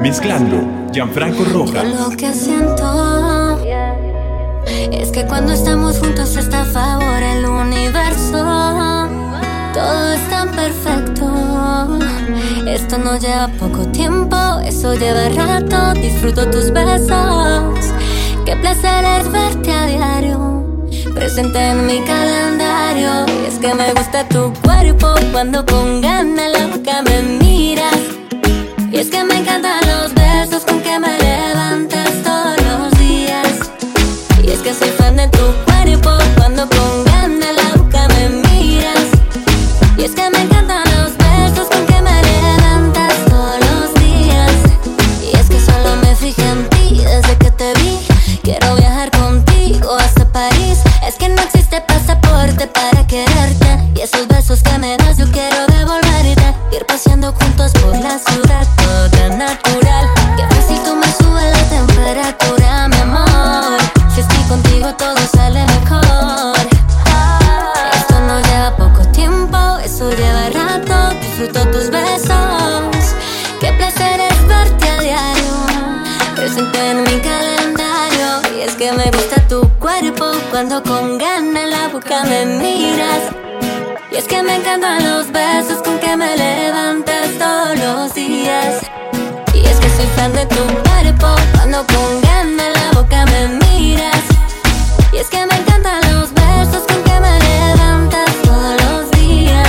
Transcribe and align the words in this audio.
Mezclando 0.00 0.90
Gianfranco 0.92 1.44
Roja. 1.44 1.82
Lo 1.82 2.10
que 2.10 2.32
siento 2.32 3.58
es 4.92 5.10
que 5.10 5.26
cuando 5.26 5.52
estamos 5.52 5.98
juntos 5.98 6.36
está 6.36 6.62
a 6.62 6.64
favor 6.64 7.22
el 7.22 7.44
universo. 7.44 9.08
Todo 9.74 10.12
es 10.12 10.28
tan 10.30 10.50
perfecto. 10.50 11.98
Esto 12.66 12.98
no 12.98 13.18
lleva 13.18 13.48
poco 13.58 13.86
tiempo, 13.88 14.36
eso 14.64 14.94
lleva 14.94 15.28
rato. 15.30 15.94
Disfruto 16.00 16.48
tus 16.48 16.70
besos. 16.70 17.92
Qué 18.46 18.54
placer 18.56 19.04
es 19.20 19.32
verte 19.32 19.72
a 19.72 19.86
diario. 19.86 20.86
Presente 21.12 21.58
en 21.58 21.86
mi 21.86 22.00
calendario. 22.02 23.26
Y 23.42 23.46
es 23.46 23.58
que 23.58 23.74
me 23.74 23.92
gusta 23.94 24.28
tu 24.28 24.52
cuerpo 24.62 25.14
cuando 25.32 25.66
con 25.66 26.00
ganas 26.00 26.52
la 26.52 27.02
me 27.02 27.22
miras. 27.22 28.17
Y 28.90 28.96
es 28.96 29.10
que 29.10 29.22
me 29.22 29.34
encantan 29.34 29.80
los 29.86 30.14
besos 30.14 30.64
con 30.64 30.80
que 30.80 30.98
me 30.98 31.18
levantas 31.18 32.10
todos 32.24 32.56
los 32.62 32.98
días. 32.98 33.70
Y 34.42 34.50
es 34.50 34.60
que 34.60 34.72
soy 34.72 34.88
fan 34.90 35.16
de 35.16 35.28
tu 35.28 35.67
es 90.28 90.34
de 90.34 90.46
tu 90.46 90.64
cuerpo 90.88 91.34
cuando 91.54 91.86
con 91.86 92.20
ganas 92.22 92.68
la 92.74 93.00
boca 93.00 93.24
me 93.26 93.48
miras. 93.66 94.24
Y 95.12 95.18
es 95.18 95.28
que 95.28 95.44
me 95.46 95.54
encantan 95.54 96.00
los 96.12 96.32
besos 96.32 96.82
con 96.86 97.02
que 97.02 97.20
me 97.20 97.38
levantas 97.38 98.30
todos 98.42 98.74
los 98.82 99.10
días. 99.12 99.68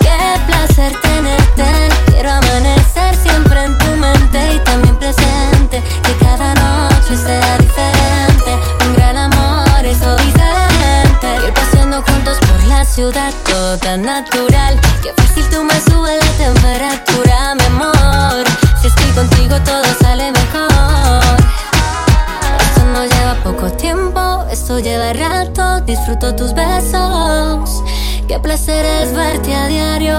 Qué 0.00 0.18
placer 0.46 0.92
tenerte. 1.00 1.64
Quiero 2.06 2.30
amanecer 2.30 3.14
siempre 3.16 3.64
en 3.64 3.78
tu 3.78 3.86
mente 3.96 4.54
y 4.54 4.58
también 4.64 4.96
presente. 4.96 5.82
Que 6.02 6.12
cada 6.24 6.54
noche 6.54 7.16
sea 7.16 7.58
diferente. 7.58 8.50
Un 8.86 8.94
gran 8.94 9.16
amor, 9.16 9.84
eso 9.84 10.16
diferente. 10.16 11.46
Ir 11.46 11.52
paseando 11.54 12.02
juntos 12.02 12.38
por 12.38 12.64
la 12.68 12.84
ciudad, 12.84 13.32
todo 13.44 13.76
tan 13.78 14.02
natural. 14.02 14.47
Disfruto 26.18 26.34
tus 26.34 26.52
besos. 26.52 27.84
Qué 28.26 28.40
placer 28.40 28.84
es 28.84 29.14
verte 29.14 29.54
a 29.54 29.68
diario. 29.68 30.18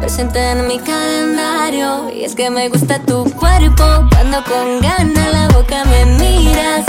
Presente 0.00 0.38
en 0.52 0.66
mi 0.66 0.78
calendario. 0.78 2.10
Y 2.10 2.24
es 2.24 2.34
que 2.34 2.48
me 2.48 2.70
gusta 2.70 2.98
tu 2.98 3.24
cuerpo. 3.32 3.84
Cuando 4.10 4.42
con 4.44 4.80
ganas 4.80 5.32
la 5.32 5.48
boca 5.48 5.84
me 5.84 6.06
miras. 6.06 6.86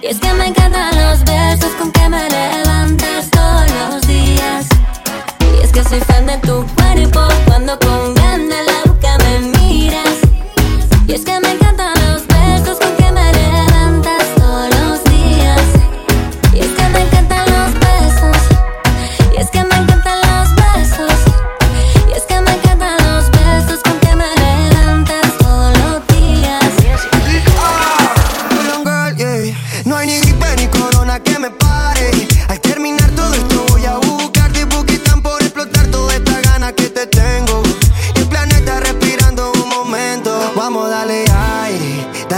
Y 0.00 0.06
es 0.06 0.20
que 0.20 0.32
me 0.32 0.46
encantan 0.46 0.96
los 0.96 1.22
besos 1.24 1.70
con 1.78 1.92
que 1.92 2.08
me 2.08 2.30
levantas 2.30 3.28
todos 3.30 3.70
los 3.90 4.06
días. 4.06 4.66
Y 5.40 5.64
es 5.64 5.70
que 5.70 5.84
soy 5.84 6.00
fan 6.00 6.24
de 6.24 6.38
tu 6.38 6.64
cuerpo. 6.76 7.28
Cuando 7.46 7.78
con 7.78 8.13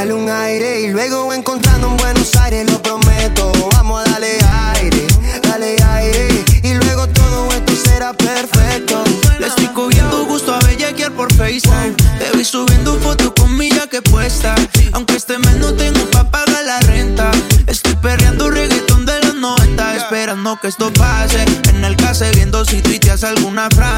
dale 0.06 0.22
un 0.22 0.30
aire 0.30 0.82
y 0.82 0.88
luego 0.88 1.32
encontrando 1.32 1.88
en 1.88 1.96
Buenos 1.96 2.36
Aires, 2.36 2.70
lo 2.70 2.80
prometo. 2.80 3.50
Vamos 3.72 4.06
a 4.06 4.10
darle 4.10 4.38
aire, 4.76 5.04
dale 5.42 5.76
aire 5.82 6.44
y 6.62 6.74
luego 6.74 7.08
todo 7.08 7.48
esto 7.50 7.72
será 7.74 8.12
perfecto. 8.12 9.02
Le 9.40 9.48
estoy 9.48 9.66
cogiendo 9.68 10.24
gusto 10.26 10.54
a 10.54 10.60
bellaquear 10.60 11.10
por 11.10 11.32
FaceTime. 11.34 11.94
Te 12.18 12.36
vi 12.36 12.44
subiendo 12.44 12.94
fotos 13.00 13.32
con 13.36 13.56
mi 13.56 13.70
que 13.90 14.00
puesta. 14.02 14.54
Aunque 14.92 15.16
este 15.16 15.38
mes 15.38 15.56
no 15.56 15.72
tengo 15.74 16.04
pa' 16.12 16.30
pagar 16.30 16.64
la 16.64 16.78
renta. 16.80 17.30
Estoy 17.66 17.96
perreando 17.96 18.48
reggaetón 18.50 19.06
de 19.06 19.18
los 19.22 19.34
90. 19.34 19.96
Esperando 19.96 20.56
que 20.60 20.68
esto 20.68 20.92
pase. 20.92 21.44
En 21.70 21.84
el 21.84 21.96
case 21.96 22.30
viendo 22.32 22.64
si 22.64 22.80
tuiteas 22.80 23.24
alguna 23.24 23.68
frase. 23.70 23.95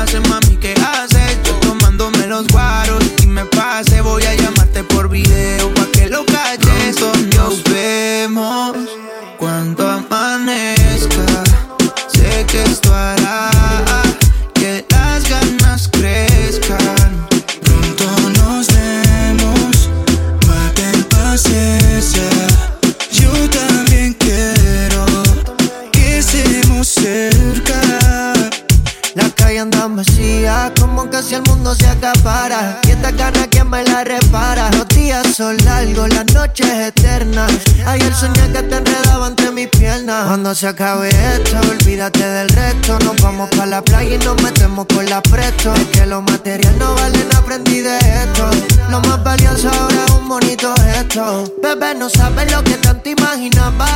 Se 40.59 40.67
acabe 40.67 41.09
esto, 41.09 41.78
olvídate 41.98 42.25
del 42.25 42.48
resto. 42.50 42.98
Nos 43.00 43.16
vamos 43.20 43.50
pa' 43.50 43.66
la 43.66 43.83
playa 43.83 44.15
y 44.15 44.18
nos 44.18 44.41
metemos 44.42 44.86
con 44.95 45.04
la 45.06 45.21
presto. 45.21 45.74
Es 45.74 45.86
que 45.86 46.06
lo 46.06 46.22
material 46.22 46.78
no 46.78 46.95
vale, 46.95 47.18
nada, 47.24 47.39
aprendí 47.39 47.80
de 47.80 47.98
esto. 47.98 48.50
Lo 48.89 49.00
más 49.00 49.22
valioso 49.24 49.68
ahora 49.68 50.04
es 50.06 50.12
un 50.12 50.28
bonito 50.28 50.72
gesto. 50.77 51.53
Bebé, 51.60 51.95
no 51.97 52.09
sabes 52.09 52.53
lo 52.53 52.62
que 52.62 52.74
tanto 52.74 53.09
imaginaba. 53.10 53.89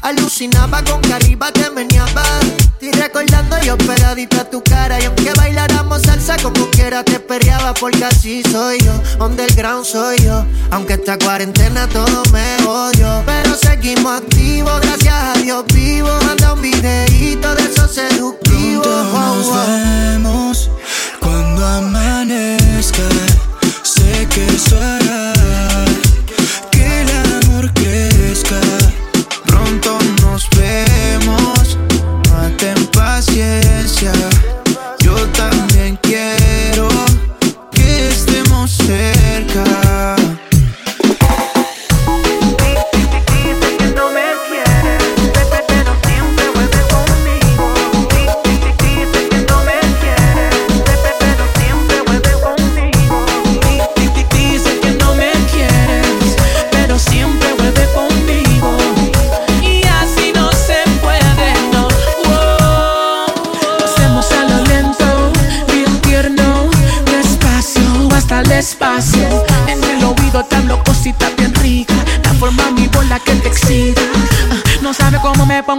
Alucinaba 0.00 0.82
con 0.84 1.02
que 1.02 1.12
arriba 1.12 1.52
te 1.52 1.68
meneaba. 1.70 2.24
Estoy 2.80 2.92
recordando 2.92 3.60
yo 3.60 3.76
pegadita 3.76 4.48
tu 4.48 4.62
cara. 4.62 4.98
Y 4.98 5.04
aunque 5.04 5.30
bailáramos 5.36 6.00
salsa 6.02 6.36
como 6.42 6.70
quiera 6.70 7.04
te 7.04 7.20
perreaba. 7.20 7.74
Porque 7.74 8.06
así 8.06 8.42
soy 8.50 8.78
yo, 8.78 9.24
underground 9.24 9.84
soy 9.84 10.16
yo. 10.22 10.46
Aunque 10.70 10.94
esta 10.94 11.18
cuarentena 11.18 11.86
todo 11.88 12.22
me 12.32 12.56
odio. 12.66 13.22
Pero 13.26 13.54
seguimos 13.54 14.22
activos, 14.22 14.80
gracias 14.80 15.14
a 15.14 15.34
Dios 15.34 15.64
vivo. 15.74 16.08
Manda 16.24 16.54
un 16.54 16.62
videíto 16.62 17.49
de 17.54 17.62
esos 17.64 17.90
seductivos. 17.92 18.86
Pronto 18.86 19.18
nos 19.18 19.52
vemos 19.52 20.70
cuando 21.20 21.66
amanezca. 21.66 23.02
Sé 23.82 24.26
que 24.28 24.46
eso 24.46 24.99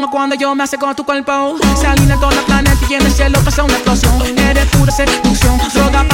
cuando 0.10 0.36
yo 0.36 0.56
me 0.56 0.66
con 0.80 0.96
tu 0.96 1.04
cuerpo. 1.04 1.58
Se 1.80 1.86
alinea 1.86 2.16
todo 2.16 2.32
el 2.32 2.46
planeta 2.46 2.80
y 2.90 2.94
en 2.94 3.06
el 3.06 3.12
cielo 3.12 3.40
pasa 3.44 3.64
una 3.64 3.74
explosión. 3.74 4.22
Eres 4.38 4.66
pura 4.68 4.92
seducción, 4.92 5.58
droga 5.74 6.11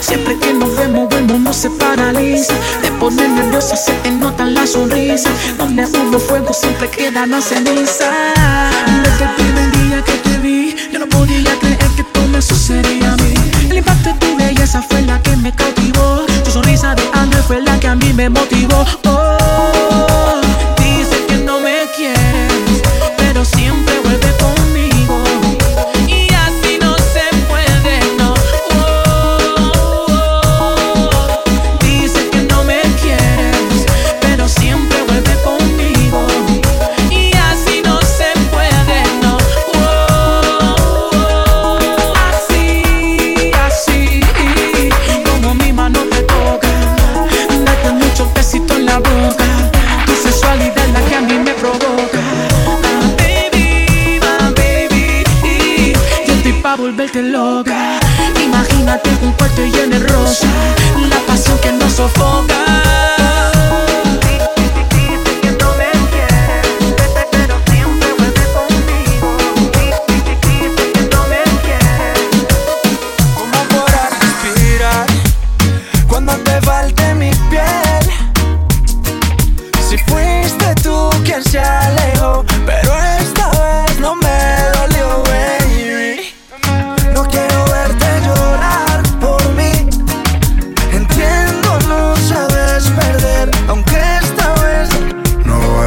Siempre 0.00 0.38
que 0.38 0.52
nos 0.52 0.76
vemos, 0.76 1.12
el 1.14 1.24
mundo 1.24 1.52
se 1.52 1.70
paraliza. 1.70 2.52
Te 2.82 2.90
pone 2.92 3.28
nerviosa, 3.28 3.76
se 3.76 3.92
te 4.02 4.10
nota 4.10 4.44
la 4.44 4.66
sonrisa. 4.66 5.30
Donde 5.56 5.86
hubo 5.86 6.18
fuego, 6.18 6.52
siempre 6.52 6.90
queda 6.90 7.26
la 7.26 7.40
ceniza. 7.40 8.10
Desde 9.02 9.24
el 9.24 9.30
primer 9.36 9.70
día 9.72 10.04
que 10.04 10.12
te 10.12 10.38
vi, 10.38 10.76
yo 10.92 10.98
no 10.98 11.08
podía 11.08 11.58
creer 11.58 11.90
que 11.96 12.04
todo 12.04 12.28
me 12.28 12.42
sucedía 12.42 13.12
a 13.12 13.16
mí. 13.16 13.34
El 13.70 13.78
impacto 13.78 14.10
de 14.10 14.14
tu 14.16 14.36
belleza 14.36 14.82
fue 14.82 15.02
la 15.02 15.22
que 15.22 15.36
me 15.36 15.52
cautivó. 15.54 16.26
Tu 16.44 16.50
sonrisa 16.50 16.94
de 16.94 17.02
ángel 17.12 17.42
fue 17.44 17.62
la 17.62 17.80
que 17.80 17.88
a 17.88 17.94
mí 17.94 18.12
me 18.12 18.28
motivó. 18.28 18.84
Oh, 19.06 20.40
dice 20.76 21.24
que 21.26 21.36
no 21.36 21.60
me 21.60 21.86
quieres, 21.96 22.82
pero 23.16 23.44
siempre 23.44 23.98
vuelve 24.00 24.30
conmigo. 24.38 24.61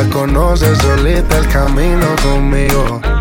solita 0.00 0.08
conoce 0.08 0.74
solita 0.76 1.38
el 1.38 1.48
camino 1.48 2.06
conmigo. 2.22 3.19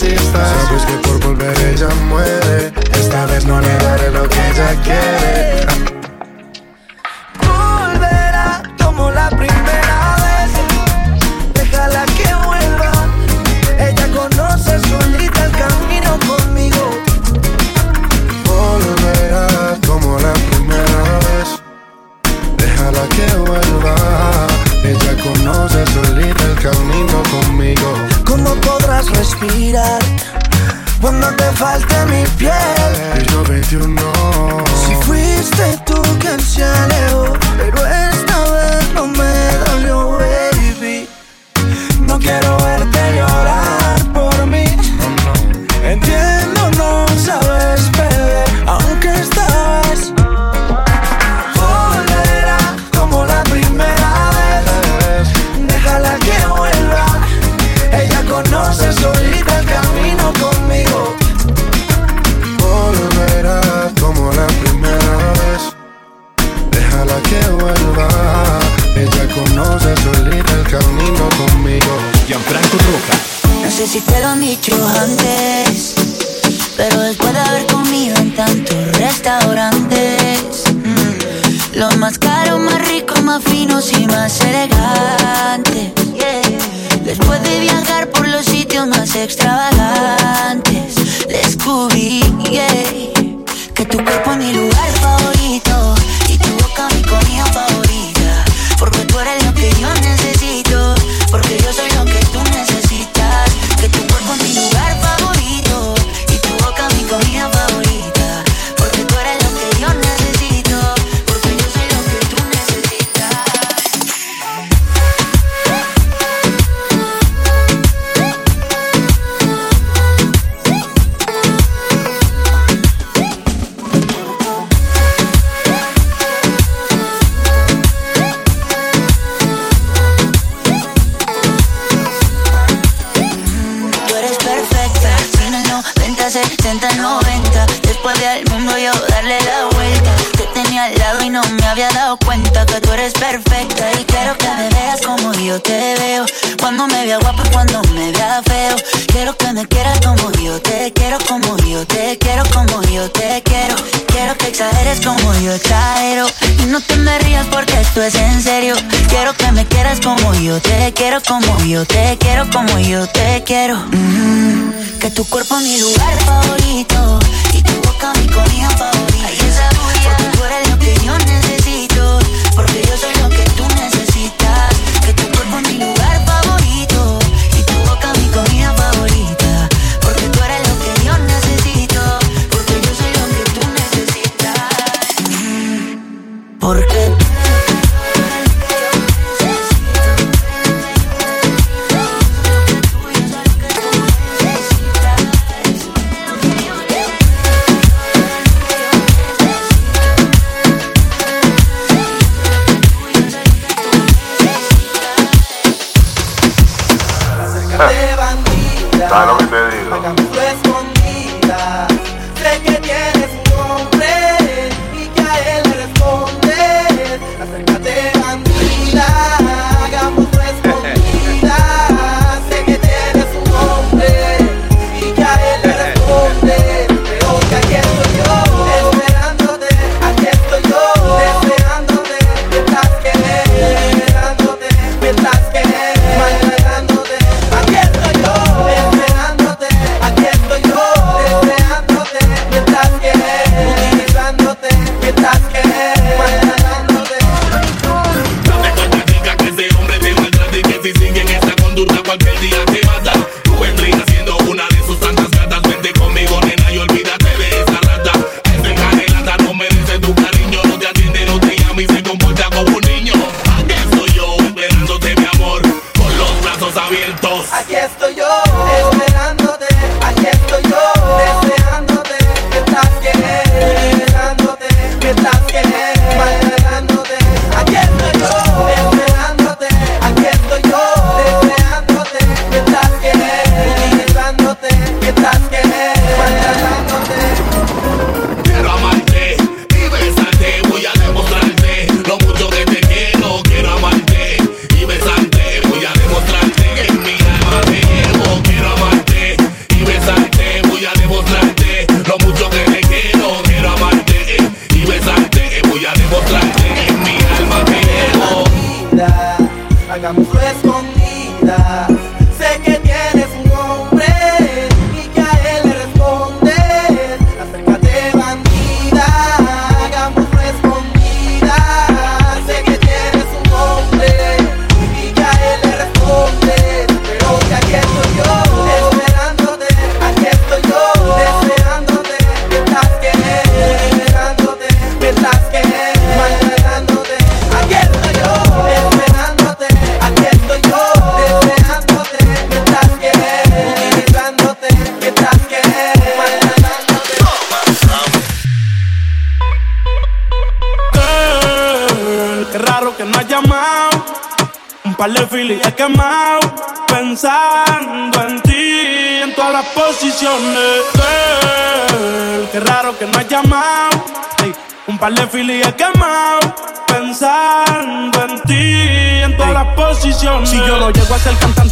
Fuiste 0.00 0.29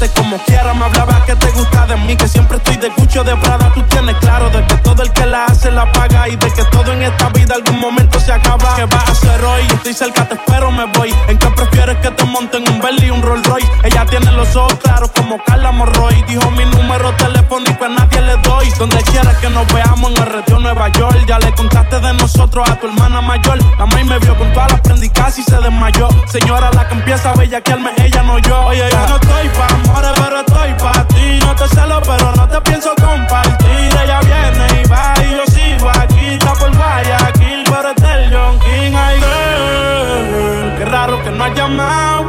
como 0.06 0.38
quiera, 0.44 0.72
me 0.74 0.84
hablaba 0.84 1.24
que 1.24 1.34
te 1.34 1.50
gusta 1.50 1.86
de 1.86 1.96
mí, 1.96 2.14
que 2.14 2.28
siempre 2.28 2.58
estoy 2.58 2.76
de 2.76 2.88
cucho 2.90 3.24
de 3.24 3.34
Prada. 3.36 3.72
Tú 3.74 3.82
tienes 3.82 4.14
claro 4.16 4.48
de 4.50 4.64
que 4.64 4.74
todo 4.76 5.02
el 5.02 5.12
que 5.12 5.26
la 5.26 5.46
hace 5.46 5.72
la 5.72 5.90
paga 5.90 6.28
y 6.28 6.36
de 6.36 6.52
que 6.52 6.62
todo 6.66 6.92
en 6.92 7.02
esta 7.02 7.28
vida 7.30 7.54
algún 7.56 7.80
momento 7.80 8.20
se 8.20 8.32
acaba. 8.32 8.76
¿Qué 8.76 8.84
vas 8.84 9.08
a 9.08 9.12
hacer 9.12 9.44
hoy? 9.44 9.62
Estoy 9.74 9.94
cerca, 9.94 10.28
te 10.28 10.34
espero, 10.34 10.70
me 10.70 10.84
voy. 10.96 11.12
¿En 11.26 11.36
qué 11.36 11.48
prefieres 11.48 11.96
que 11.96 12.10
te 12.12 12.24
monten 12.26 12.68
un 12.68 12.80
Bentley 12.80 13.08
y 13.08 13.10
un 13.10 13.22
Rolls 13.22 13.44
Royce? 13.44 13.68
Ella 13.82 14.06
tiene 14.06 14.30
los 14.32 14.54
ojos 14.54 14.74
claros 14.76 15.10
como 15.10 15.42
Carla 15.44 15.72
Morroy. 15.72 16.22
Dijo 16.28 16.48
mi 16.52 16.64
número 16.64 17.12
telefónico 17.16 17.84
a 17.84 17.88
nadie 17.88 18.20
le 18.20 18.36
doy. 18.36 18.70
Donde 18.78 19.02
quieras 19.02 19.36
que 19.38 19.50
nos 19.50 19.66
veamos 19.72 20.12
en 20.12 20.22
el 20.22 20.26
retiro 20.26 20.60
Nueva 20.60 20.88
York. 20.92 21.24
Ya 21.26 21.40
le 21.40 21.52
contaste 21.54 21.98
de 21.98 22.14
nosotros 22.14 22.70
a 22.70 22.76
tu 22.76 22.86
hermana 22.86 23.20
mayor. 23.20 23.58
La 23.76 23.86
maíz 23.86 24.06
me 24.06 24.18
vio 24.20 24.36
con 24.36 24.52
todas 24.52 24.70
las 24.70 24.80
prendicas 24.80 25.38
y 25.38 25.42
casi 25.42 25.42
se 25.42 25.56
desmayó. 25.56 26.08
Señora, 26.26 26.70
la 26.72 26.86
que 26.86 26.94
empieza 26.94 27.30
a 27.30 27.34
bellaquearme, 27.34 27.90
ella 27.98 28.22
no 28.22 28.38
yo. 28.38 28.60
Oye, 28.66 28.88
yo 28.90 29.08
no 29.08 29.16
estoy 29.16 29.48
pa' 29.48 29.87
amores, 29.88 30.10
pero 30.16 30.40
estoy 30.40 30.74
pa' 30.74 31.04
ti. 31.08 31.38
No 31.40 31.54
te 31.54 31.68
celo, 31.68 32.00
pero 32.02 32.32
no 32.36 32.48
te 32.48 32.60
pienso 32.62 32.90
compartir. 32.96 33.90
Ella 34.02 34.20
viene 34.20 34.82
y 34.82 34.88
va 34.88 35.14
y 35.24 35.30
yo 35.30 35.44
sigo 35.46 35.88
aquí. 35.90 36.26
Está 36.34 36.52
por 36.54 36.74
Guayaquil, 36.76 37.64
pero 37.64 37.90
es 37.90 38.02
del 38.02 38.32
John 38.32 38.58
King. 38.60 38.94
Ay, 38.94 39.16
girl, 39.20 40.78
qué 40.78 40.84
raro 40.84 41.22
que 41.22 41.30
no 41.30 41.44
has 41.44 41.54
llamado. 41.54 42.22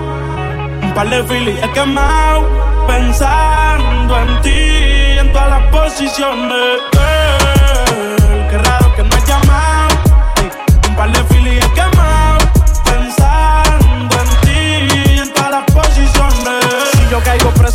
Un 0.82 0.94
par 0.94 1.10
de 1.10 1.24
filis 1.24 1.56
he 1.64 1.72
quemado. 1.72 2.48
Pensando 2.88 4.20
en 4.20 4.42
ti, 4.42 5.20
en 5.20 5.32
todas 5.32 5.50
las 5.50 5.64
posiciones. 5.68 6.80
Girl, 6.92 7.39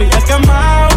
Par 0.00 0.08
de 0.08 0.30
filis 0.30 0.89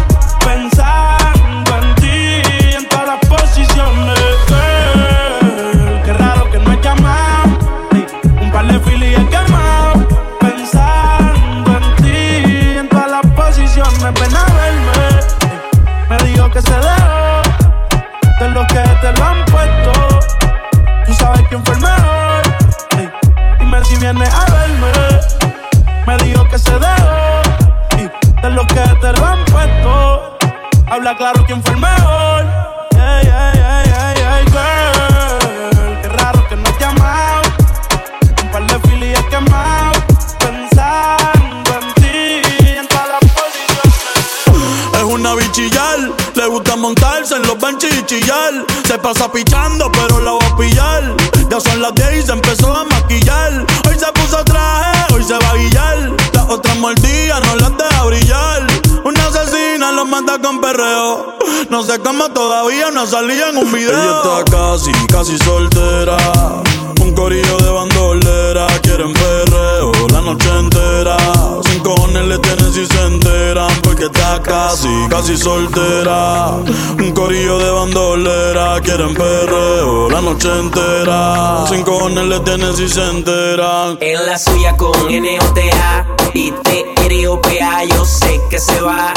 soltera. 75.44 76.56
Un 76.98 77.12
corillo 77.12 77.58
de 77.58 77.70
bandolera. 77.70 78.80
Quieren 78.80 79.14
perreo 79.14 80.08
la 80.08 80.22
noche 80.22 80.48
entera. 80.58 81.66
Sin 81.68 81.82
cojones 81.82 82.24
le 82.24 82.40
tienen 82.40 82.74
si 82.74 82.88
se 82.88 83.04
enteran. 83.10 83.98
En 84.00 84.26
la 84.26 84.38
suya 84.38 84.74
con 84.76 84.94
N-O-T-A 85.10 86.06
y 86.32 86.50
T-R-O-P-A 86.50 87.84
Yo 87.84 88.04
sé 88.06 88.40
que 88.50 88.58
se 88.58 88.80
va 88.80 89.12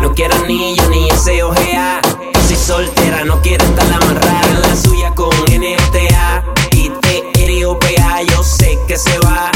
No 0.00 0.14
quiero 0.14 0.34
anillo 0.36 0.88
ni 0.88 1.08
ese 1.10 1.42
ojea 1.42 2.00
Casi 2.32 2.56
soltera, 2.56 3.24
no 3.24 3.40
quiere 3.42 3.64
estar 3.64 3.86
amarrada 3.92 4.40
En 4.48 4.62
la 4.62 4.76
suya 4.76 5.10
con 5.14 5.34
N-O-T-A 5.50 6.44
y 6.72 6.88
T-R-O-P-A 6.88 8.22
Yo 8.22 8.42
sé 8.42 8.78
que 8.86 8.96
se 8.96 9.18
va 9.18 9.50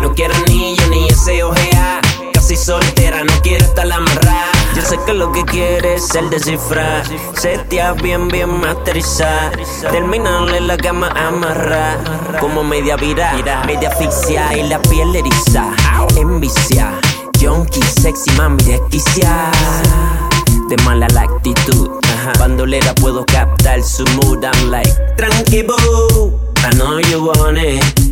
No 0.00 0.14
quiero 0.14 0.34
anillo 0.34 0.86
ni 0.88 1.08
ese 1.08 1.42
ojea 1.42 2.00
Casi 2.32 2.56
soltera, 2.56 3.22
no 3.24 3.32
quiere 3.42 3.64
estar 3.64 3.90
amarrada 3.92 4.22
yo 4.22 4.31
sé 4.92 4.98
que 5.06 5.14
lo 5.14 5.32
que 5.32 5.44
quiere 5.44 5.94
es 5.94 6.14
el 6.14 6.28
descifrar. 6.28 7.02
Setear 7.34 8.00
bien, 8.02 8.28
bien 8.28 8.60
masterizar. 8.60 9.52
Terminarle 9.90 10.60
la 10.60 10.76
cama 10.76 11.08
amarrar. 11.08 11.98
Como 12.40 12.62
media 12.62 12.96
vira, 12.96 13.32
media 13.66 13.88
asfixia 13.88 14.56
Y 14.56 14.68
la 14.68 14.80
piel 14.82 15.14
eriza, 15.14 15.74
envicia 16.16 16.98
Junkie, 17.40 17.82
sexy, 17.82 18.30
mami, 18.32 18.62
desquicia. 18.64 19.50
De 20.68 20.76
mala 20.84 21.06
la 21.08 21.22
actitud 21.22 21.90
Bandolera 22.38 22.94
puedo 22.94 23.24
captar 23.26 23.82
su 23.82 24.04
mood 24.16 24.44
I'm 24.44 24.70
like, 24.70 24.90
tranqui 25.16 25.64
I 26.64 26.70
know 26.76 26.98
you 26.98 27.24
want 27.24 27.58
it 27.58 28.11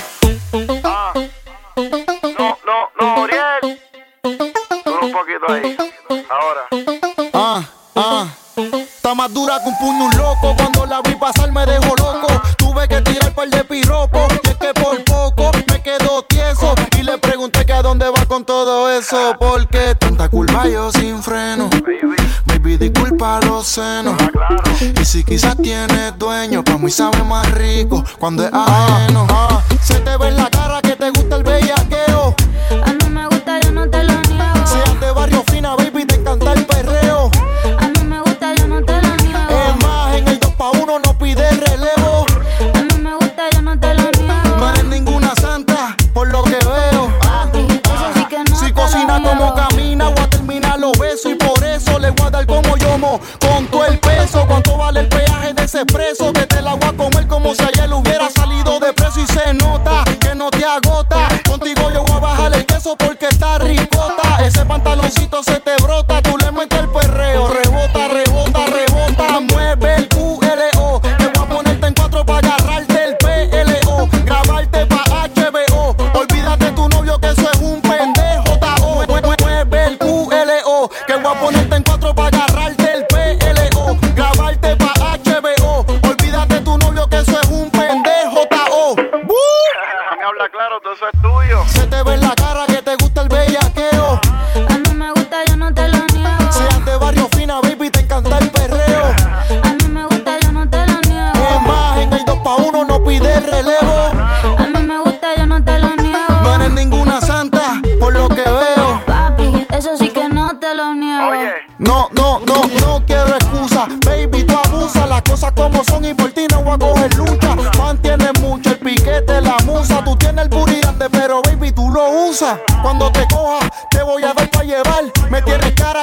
Ahí. 5.47 5.75
Ahora. 6.29 6.67
Ah, 7.33 7.63
ah. 7.95 8.27
Está 8.55 9.15
más 9.15 9.33
dura 9.33 9.59
que 9.63 9.69
un 9.69 9.77
puño 9.77 10.05
un 10.05 10.17
loco. 10.17 10.55
Cuando 10.55 10.85
la 10.85 11.01
vi 11.01 11.15
pasar 11.15 11.51
me 11.51 11.65
dejó 11.65 11.95
loco. 11.95 12.27
Tuve 12.57 12.87
que 12.87 13.01
tirar 13.01 13.33
par 13.33 13.49
de 13.49 13.63
piropos. 13.63 14.27
Y 14.43 14.49
es 14.49 14.57
que 14.57 14.73
por 14.73 15.03
poco 15.03 15.51
me 15.69 15.81
quedo 15.81 16.21
tieso. 16.23 16.75
Y 16.97 17.03
le 17.03 17.17
pregunté 17.17 17.65
que 17.65 17.73
a 17.73 17.81
dónde 17.81 18.07
va 18.09 18.25
con 18.25 18.45
todo 18.45 18.91
eso. 18.91 19.35
Porque 19.39 19.95
tanta 19.95 20.29
curva 20.29 20.67
yo 20.67 20.91
sin 20.91 21.23
freno. 21.23 21.69
Baby, 22.45 22.77
disculpa 22.77 23.39
los 23.41 23.65
senos. 23.65 24.15
Y 24.99 25.05
si 25.05 25.23
quizás 25.23 25.57
tienes 25.57 26.17
dueño, 26.19 26.63
pa' 26.63 26.77
mí 26.77 26.91
sabe 26.91 27.23
más 27.23 27.49
rico 27.51 28.03
cuando 28.19 28.43
es 28.45 28.53
ajeno. 28.53 29.25
Ah, 29.29 29.61
se 29.81 29.99
te 30.01 30.17
ve 30.17 30.27
en 30.27 30.37
la 30.37 30.49
cara 30.49 30.81
que 30.81 30.95
te 30.95 31.09
gusta 31.09 31.30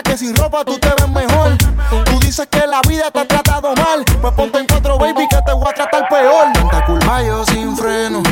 que 0.02 0.16
sin 0.16 0.36
ropa 0.36 0.64
tú 0.64 0.78
te 0.78 0.88
ves 0.88 1.08
mejor. 1.08 1.56
Tú 2.04 2.20
dices 2.20 2.46
que 2.50 2.66
la 2.66 2.80
vida 2.88 3.10
te 3.10 3.20
ha 3.20 3.28
tratado 3.28 3.74
mal. 3.74 4.04
Pues 4.20 4.34
ponte 4.34 4.58
en 4.58 4.66
cuatro, 4.66 4.98
baby, 4.98 5.26
que 5.28 5.36
te 5.44 5.52
voy 5.52 5.66
a 5.68 5.72
tratar 5.72 6.08
peor. 6.08 6.52
Tanta 6.52 6.84
culpa 6.84 7.22
yo 7.22 7.44
sin 7.46 7.76
freno. 7.76 8.22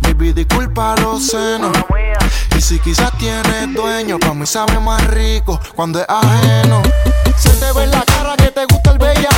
Baby, 0.00 0.32
disculpa 0.32 0.94
los 0.96 1.26
senos. 1.26 1.72
Y 2.56 2.60
si 2.60 2.78
quizás 2.80 3.10
tienes 3.18 3.72
dueño, 3.74 4.18
pa' 4.18 4.34
mí 4.34 4.46
sabe 4.46 4.78
más 4.80 5.02
rico 5.08 5.58
cuando 5.74 6.00
es 6.00 6.06
ajeno. 6.08 6.82
Se 7.36 7.50
te 7.50 7.72
ve 7.72 7.84
en 7.84 7.90
la 7.90 8.02
cara 8.04 8.36
que 8.36 8.50
te 8.50 8.64
gusta 8.66 8.90
el 8.92 8.98
bella 8.98 9.29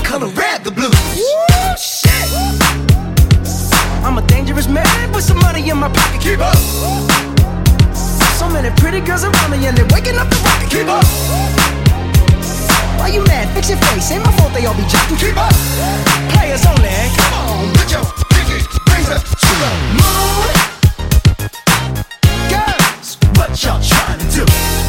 the 0.00 0.08
color 0.08 0.28
red, 0.28 0.64
the 0.64 0.70
blues. 0.70 0.94
Woo, 1.16 1.76
shit. 1.76 2.28
I'm 4.04 4.18
a 4.18 4.22
dangerous 4.26 4.68
man 4.68 5.12
with 5.12 5.24
some 5.24 5.38
money 5.38 5.68
in 5.68 5.76
my 5.76 5.88
pocket. 5.88 6.20
Keep 6.20 6.40
up. 6.40 6.56
So 8.38 8.48
many 8.48 8.70
pretty 8.80 9.00
girls 9.00 9.24
around 9.24 9.50
me 9.50 9.66
and 9.66 9.76
they're 9.76 9.86
waking 9.92 10.16
up 10.16 10.28
the 10.28 10.36
rocket. 10.44 10.70
Keep 10.70 10.88
up. 10.88 11.04
Why 12.98 13.08
you 13.08 13.24
mad? 13.24 13.48
Fix 13.54 13.68
your 13.68 13.78
face. 13.78 14.10
Ain't 14.12 14.24
my 14.24 14.32
fault 14.32 14.52
they 14.54 14.66
all 14.66 14.74
be 14.74 14.82
jocking. 14.84 15.18
Keep 15.18 15.36
up. 15.36 15.52
Players 16.32 16.64
only. 16.66 16.88
Come 17.16 17.34
on, 17.34 17.72
put 17.74 17.90
your 17.90 18.04
pinky 18.30 18.58
rings 18.90 19.10
up 19.10 19.22
to 19.22 19.52
the 19.60 19.70
moon. 20.00 20.48
Girls, 22.48 23.18
what 23.36 23.50
y'all 23.62 23.80
trying 23.82 24.18
to 24.18 24.26
do? 24.36 24.79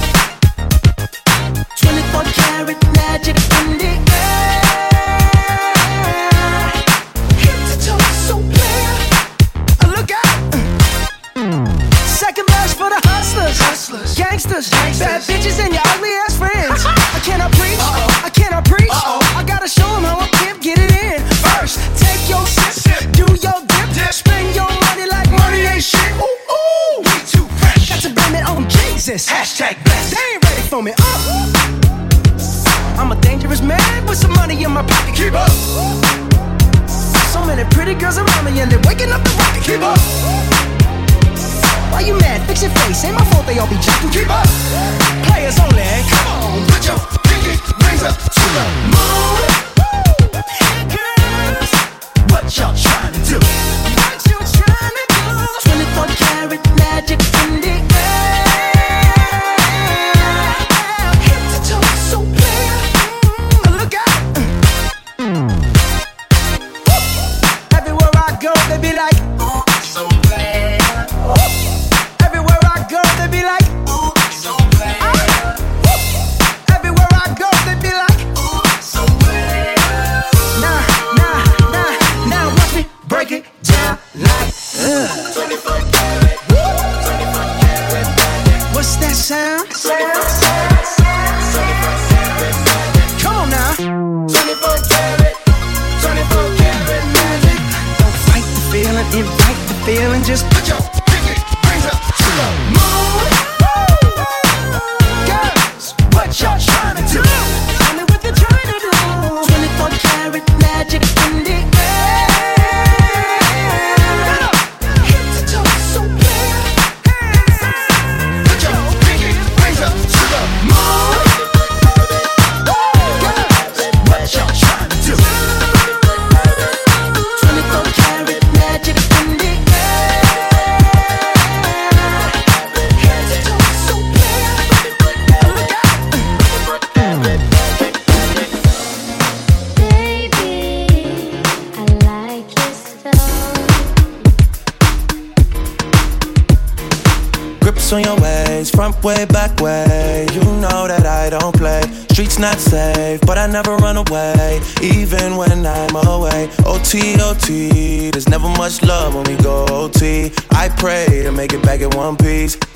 gangsters, 14.41 14.69
gangsters, 14.69 15.07
bad 15.07 15.21
bitches, 15.21 15.59
and 15.63 15.73
your 15.73 15.83
ugly 15.85 16.09
ass 16.25 16.37
friends. 16.37 16.85
I 16.85 17.19
cannot 17.23 17.51
preach, 17.53 17.77
Uh-oh. 17.77 18.25
I 18.25 18.29
cannot 18.29 18.65
preach. 18.65 18.89
Uh-oh. 18.89 19.37
I 19.37 19.43
gotta 19.43 19.69
show 19.69 19.87
them 19.93 20.03
how 20.03 20.19
I 20.19 20.27
pimp 20.41 20.61
get 20.61 20.79
it 20.79 20.91
in. 20.91 21.21
First, 21.45 21.77
take 21.97 22.29
your 22.29 22.45
sip, 22.47 22.73
sip. 22.73 23.11
do 23.13 23.25
your 23.37 23.59
dip, 23.61 23.87
dip, 23.93 24.13
spend 24.13 24.55
your 24.55 24.69
money 24.69 25.05
like 25.09 25.29
money 25.31 25.61
ain't 25.69 25.83
shit. 25.83 26.11
Ooh, 26.17 26.25
ooh, 26.25 26.97
we 27.05 27.15
too 27.29 27.45
fresh. 27.61 27.89
Got 27.89 28.01
to 28.01 28.09
blame 28.09 28.35
it 28.41 28.45
on 28.49 28.67
Jesus. 28.69 29.29
Hashtag 29.29 29.77
blessed. 29.83 30.15
They 30.15 30.25
ain't 30.33 30.43
ready 30.43 30.61
for 30.65 30.81
me. 30.81 30.93
Uh. 30.97 31.51
I'm 32.97 33.11
a 33.11 33.19
dangerous 33.21 33.61
man 33.61 34.05
with 34.05 34.17
some 34.17 34.33
money 34.33 34.63
in 34.63 34.71
my 34.71 34.83
pocket. 34.83 35.15
Keep 35.15 35.33
up. 35.33 35.51
So 37.29 37.45
many 37.45 37.63
pretty 37.69 37.93
girls 37.93 38.17
around 38.17 38.45
me, 38.45 38.59
and 38.59 38.71
they're 38.71 38.81
waking 38.89 39.11
up 39.11 39.23
the 39.23 39.33
rocket. 39.37 39.63
Keep 39.63 39.81
up. 39.81 40.80
Why 41.91 42.01
you 42.01 42.17
mad? 42.17 42.41
Fix 42.47 42.63
your 42.63 42.71
face. 42.71 43.03
Ain't 43.03 43.15
my 43.15 43.25
fault 43.25 43.45
they 43.45 43.59
all 43.59 43.67
be 43.67 43.75
just 43.75 43.99
keep 44.11 44.29
up. 44.29 44.47
Players 45.27 45.59
only. 45.59 45.83
Come 46.09 46.27
on, 46.27 46.65
put 46.67 46.85
your 46.87 46.97
pinky 47.27 47.53
rings 47.83 48.03
up 48.03 48.15
to 48.15 48.45
the 48.55 48.65
moon. 48.93 49.39
Girls, 50.95 51.71
what 52.31 52.57
y'all 52.57 52.75
trying 52.75 53.13
to 53.13 53.39
do? 53.39 53.70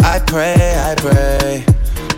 I 0.02 0.20
pray, 0.20 0.56
I 0.58 0.96
pray. 0.96 1.66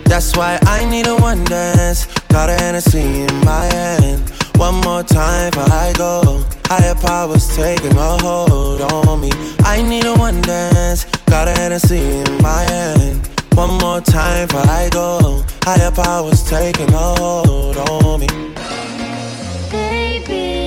That's 0.06 0.36
why 0.38 0.60
I 0.64 0.90
need 0.90 1.08
a 1.08 1.16
one 1.16 1.44
dance. 1.46 2.06
Got 2.30 2.50
a 2.50 2.54
Hennessy 2.54 3.22
in 3.22 3.36
my 3.46 3.66
hand. 3.66 4.30
One 4.56 4.76
more 4.82 5.04
time 5.04 5.52
before 5.52 5.72
I 5.72 5.94
go. 5.98 6.44
Higher 6.66 6.96
powers 6.96 7.56
taking 7.56 7.96
a 7.98 8.18
hold 8.22 8.82
on 8.82 9.22
me. 9.22 9.32
I 9.60 9.82
need 9.82 10.06
a 10.06 10.16
one 10.16 10.42
dance. 10.42 11.06
Got 11.26 11.48
a 11.48 11.52
Hennessy 11.52 12.00
in 12.00 12.42
my 12.42 12.64
hand. 12.64 13.28
One 13.54 13.78
more 13.80 14.02
time 14.02 14.48
before 14.48 14.70
I 14.70 14.90
go. 14.90 15.44
Higher 15.64 15.92
powers 15.92 16.44
taking 16.50 16.94
a 16.94 16.98
hold 17.20 17.78
on 17.78 18.20
me. 18.22 18.28
Baby, 19.72 20.67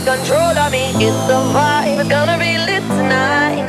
Take 0.00 0.18
control 0.18 0.56
of 0.58 0.72
me. 0.72 0.90
It's 0.96 1.16
the 1.26 1.38
vibe, 1.52 2.00
it's 2.00 2.08
gonna 2.08 2.38
be 2.38 2.58
lit 2.58 2.82
tonight. 2.82 3.66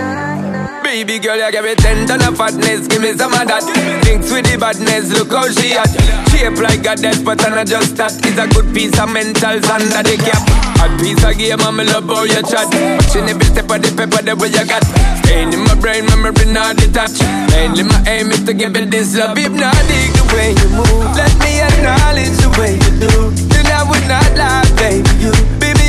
Baby 0.83 1.19
girl, 1.19 1.37
you 1.37 1.51
give 1.51 1.63
me 1.63 1.75
ten 1.75 2.07
ton 2.07 2.21
of 2.21 2.37
fatness, 2.37 2.87
give 2.87 3.01
me 3.01 3.13
some 3.13 3.33
of 3.33 3.47
that. 3.47 3.63
Thinks 4.03 4.31
with 4.31 4.45
the 4.45 4.57
badness, 4.57 5.11
look 5.15 5.31
how 5.31 5.47
she 5.47 5.73
at. 5.73 5.87
Shape 6.29 6.59
like 6.59 6.83
a 6.83 6.95
death, 6.99 7.23
but 7.23 7.39
not 7.47 7.67
just 7.67 7.95
that. 7.95 8.11
It's 8.25 8.37
a 8.37 8.47
good 8.51 8.73
piece 8.75 8.97
of 8.99 9.07
mentals 9.09 9.67
under 9.71 10.03
the 10.03 10.15
cap. 10.19 10.43
A 10.83 10.85
piece 10.99 11.23
of 11.23 11.37
game, 11.37 11.61
I'm 11.63 11.77
love 11.77 12.11
how 12.11 12.23
you 12.27 12.43
chat. 12.43 12.67
Watching 12.67 13.29
every 13.29 13.47
step 13.47 13.71
of 13.71 13.79
the 13.79 13.89
paper, 13.95 14.19
the 14.19 14.35
way 14.35 14.51
you 14.51 14.65
got. 14.67 14.83
Staying 15.23 15.53
in 15.53 15.63
my 15.63 15.75
brain, 15.79 16.05
memory 16.11 16.51
not 16.51 16.75
detached. 16.75 17.23
Mainly 17.55 17.83
my 17.87 17.99
aim 18.07 18.31
is 18.31 18.43
to 18.43 18.53
give 18.53 18.75
it 18.75 18.91
this 18.91 19.15
love. 19.15 19.37
If 19.37 19.53
not, 19.55 19.75
dig 19.87 20.11
the 20.11 20.23
way 20.35 20.51
you 20.51 20.69
move. 20.75 21.07
Let 21.15 21.31
me 21.39 21.63
acknowledge 21.63 22.35
the 22.43 22.49
way 22.59 22.75
you 22.75 22.91
do. 22.99 23.31
Then 23.47 23.67
I 23.71 23.87
would 23.87 24.05
not 24.11 24.27
lie, 24.35 24.67
baby. 24.75 25.07
You, 25.23 25.31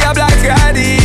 I'm 0.04 0.16
like 0.16 0.38
Scotty. 0.42 0.98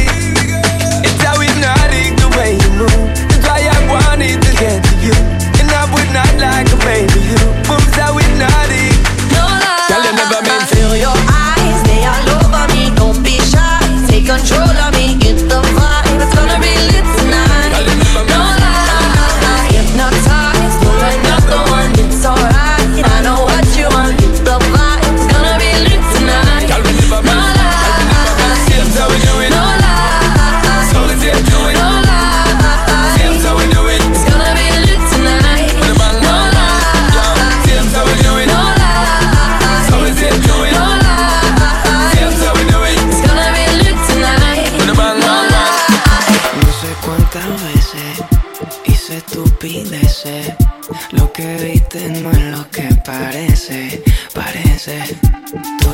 It's 1.05 1.21
how 1.23 1.39
hypnotic 1.39 2.17
the 2.17 2.29
way 2.37 2.57
you 2.57 2.69
move. 2.77 2.91
That's 3.29 3.45
why 3.47 3.61
I 3.65 3.79
wanted 3.89 4.41
to 4.41 4.51
get 4.57 4.83
to 4.83 4.95
you. 5.05 5.15
And 5.59 5.69
I 5.71 5.83
would 5.93 6.09
not 6.13 6.33
like 6.37 6.67
a 6.71 6.77
baby. 6.85 7.16
Parece. 55.51 55.86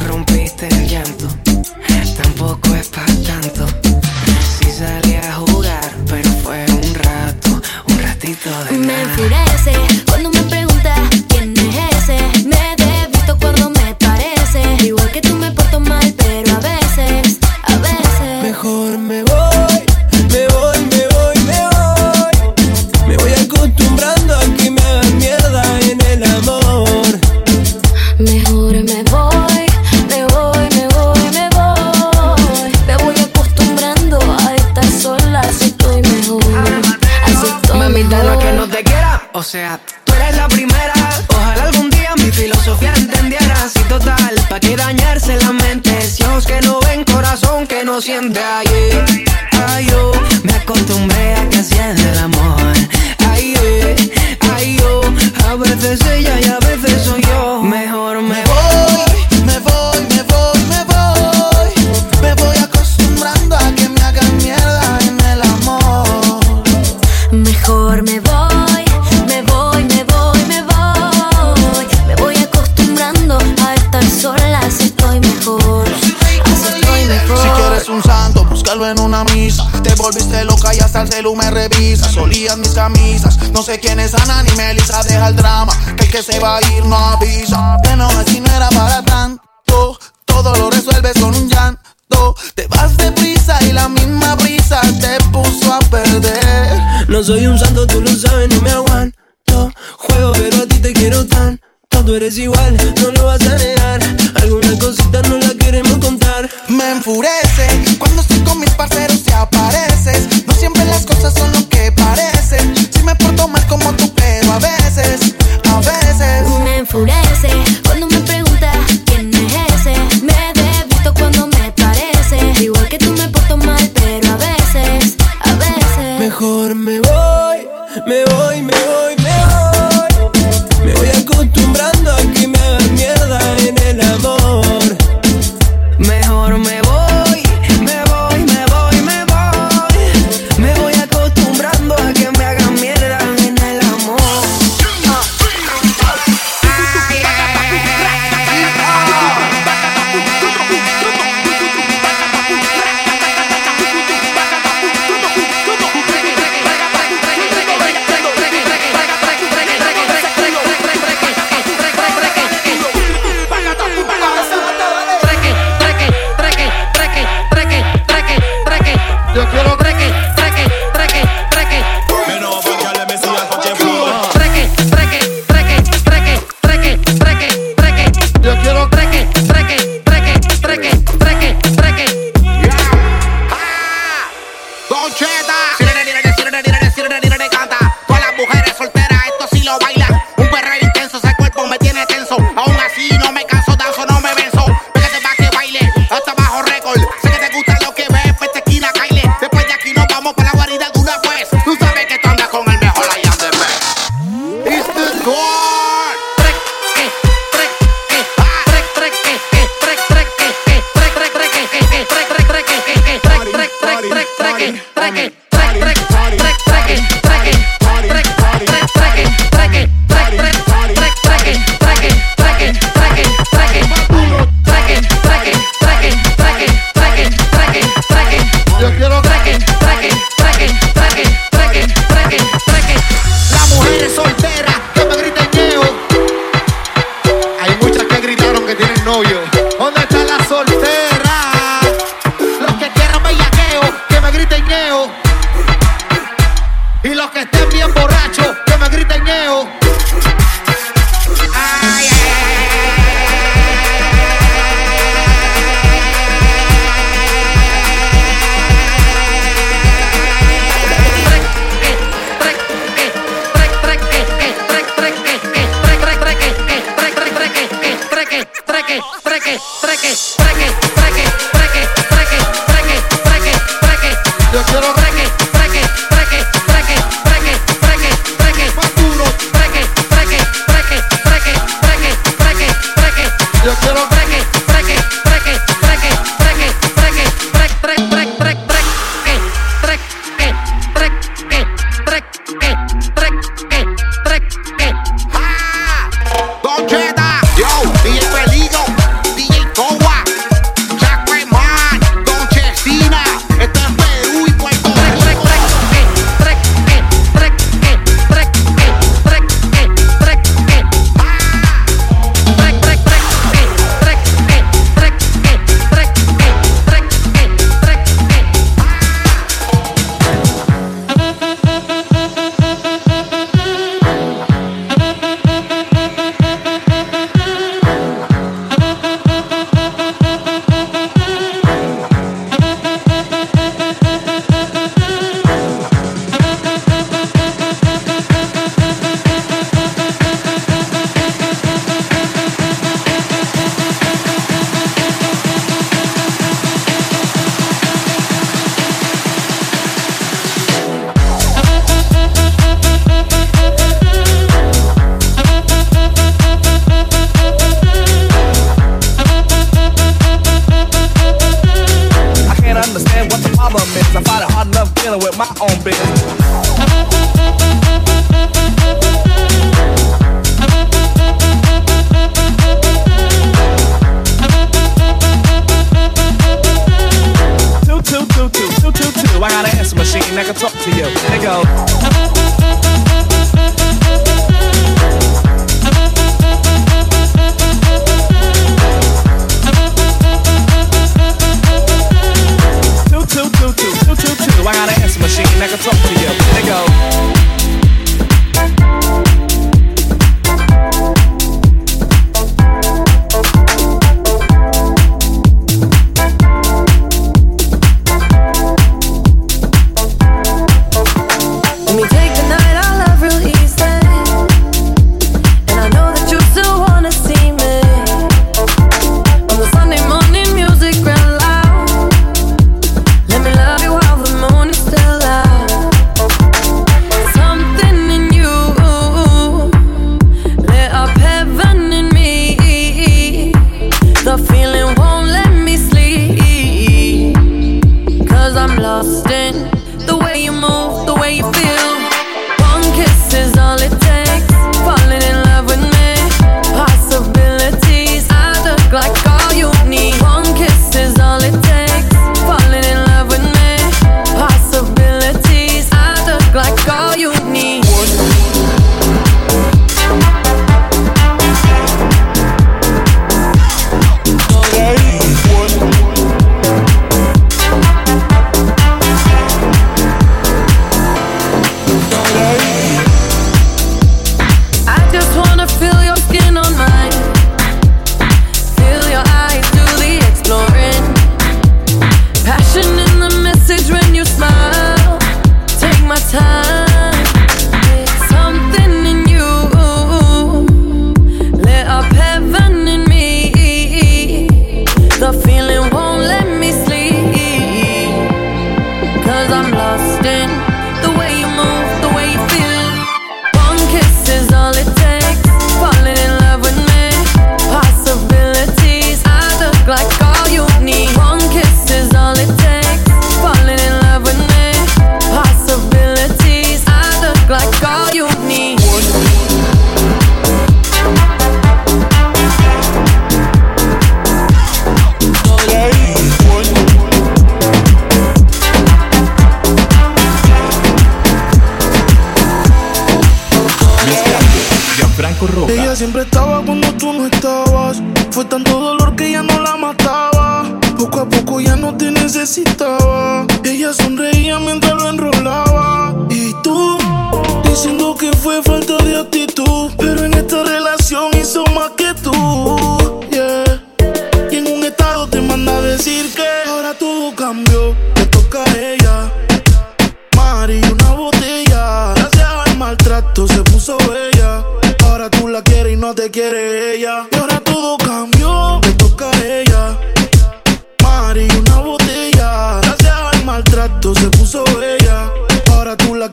Cuando 107.99 108.21
estoy 108.21 108.39
con 108.39 108.59
mis 108.59 108.71
parceros 108.71 109.23
te 109.23 109.33
apareces. 109.33 110.47
No 110.47 110.53
siempre 110.53 110.85
las 110.85 111.05
cosas 111.05 111.33
son 111.33 111.51
lo 111.51 111.69
que 111.69 111.91
parecen. 111.91 112.73
Si 112.91 113.03
me 113.03 113.15
porto 113.15 113.47
mal 113.47 113.65
como 113.67 113.93
tú, 113.93 114.11
pero 114.15 114.53
a 114.53 114.59
veces, 114.59 115.35
a 115.69 115.77
veces. 115.77 116.49
Me 116.63 116.77
enfurece 116.77 117.82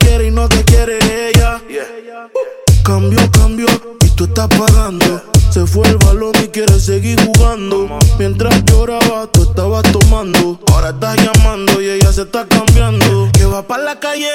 Quieres 0.01 0.27
y 0.27 0.31
no 0.31 0.49
te 0.49 0.63
quiere 0.63 0.97
ella. 1.29 1.61
Cambio, 2.83 3.19
cambio, 3.31 3.67
y 4.03 4.09
tú 4.09 4.25
estás 4.25 4.47
pagando. 4.47 5.21
Se 5.51 5.65
fue 5.65 5.87
el 5.87 5.97
balón 5.97 6.33
y 6.43 6.47
quiere 6.47 6.79
seguir 6.79 7.19
jugando. 7.25 7.99
Mientras 8.17 8.63
lloraba, 8.65 9.27
tú 9.31 9.43
estabas 9.43 9.83
tomando. 9.91 10.59
Ahora 10.71 10.89
estás 10.89 11.15
llamando 11.17 11.81
y 11.81 11.89
ella 11.89 12.11
se 12.11 12.23
está 12.23 12.45
cambiando. 12.47 13.29
Que 13.33 13.45
va 13.45 13.61
para 13.67 13.83
la 13.83 13.99
calle 13.99 14.29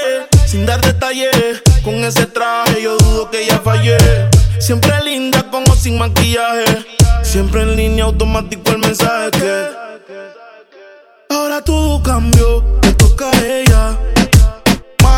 sin 0.47 0.65
dar 0.67 0.81
detalles. 0.81 1.63
Con 1.83 1.95
ese 2.05 2.27
traje 2.27 2.83
yo 2.83 2.97
dudo 2.99 3.31
que 3.31 3.45
ella 3.45 3.61
fallé. 3.65 3.97
Siempre 4.61 4.93
linda 5.05 5.51
como 5.51 5.75
sin 5.75 5.99
maquillaje. 5.99 6.87
Siempre 7.23 7.63
en 7.63 7.77
línea 7.77 8.05
automático 8.05 8.71
el 8.71 8.79
mensaje. 8.79 9.69
Ahora 11.29 11.61
todo 11.63 12.03
cambió, 12.03 12.63
te 12.81 12.93
toca 12.93 13.31
a 13.31 13.45
ella. 13.45 13.99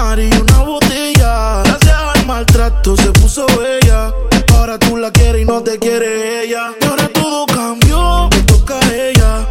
Mari, 0.09 0.31
una 0.41 0.63
botella. 0.63 1.63
Gracias 1.65 1.95
al 2.15 2.25
maltrato 2.25 2.97
se 2.97 3.13
puso 3.13 3.45
bella. 3.59 4.11
Ahora 4.55 4.79
tú 4.79 4.97
la 4.97 5.11
quieres 5.11 5.43
y 5.43 5.45
no 5.45 5.63
te 5.63 5.79
quiere 5.79 6.45
ella. 6.45 6.73
Y 6.81 6.85
ahora 6.87 7.09
todo 7.13 7.45
cambió, 7.45 8.27
te 8.31 8.41
toca 8.45 8.79
a 8.81 8.95
ella. 8.95 9.47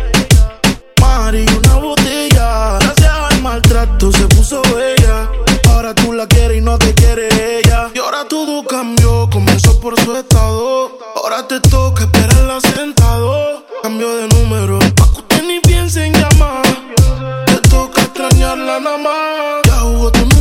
Mari, 0.99 1.45
una 1.59 1.75
botella. 1.75 2.79
Gracias 2.79 3.13
al 3.29 3.41
maltrato 3.43 4.11
se 4.11 4.25
puso 4.29 4.63
bella. 4.75 5.29
Ahora 5.69 5.93
tú 5.93 6.11
la 6.13 6.25
quieres 6.25 6.57
y 6.57 6.61
no 6.61 6.79
te 6.79 6.91
quiere 6.95 7.27
ella. 7.59 7.91
Y 7.93 7.99
ahora 7.99 8.27
todo 8.27 8.65
cambió, 8.65 9.29
comenzó 9.29 9.79
por 9.79 9.93
su 10.01 10.15
estado. 10.15 10.97
Ahora 11.17 11.47
te 11.47 11.59
toca 11.59 12.05
esperarla 12.05 12.59
sentado. 12.61 13.63
Cambio 13.83 14.15
de 14.15 14.27
número, 14.29 14.79
pa' 14.95 15.07
que 15.13 15.19
usted 15.19 15.43
ni 15.43 15.59
piense 15.59 16.03
en 16.03 16.13
llamar. 16.13 16.65
Te 17.45 17.57
toca 17.69 18.01
extrañarla 18.01 18.79
nada 18.79 18.97
más. 18.97 19.61
Ya 19.65 19.81
jugó 19.81 20.11
tu 20.11 20.36